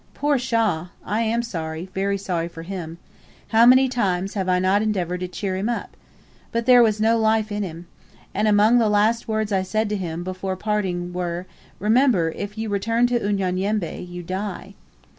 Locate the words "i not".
4.49-4.81